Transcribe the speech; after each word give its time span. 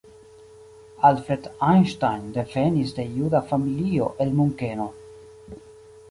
Alfred 1.09 1.43
Einstein 1.67 2.23
devenis 2.37 2.93
de 2.99 3.05
juda 3.17 3.41
familio 3.51 4.07
el 4.25 4.33
Munkeno. 4.39 4.89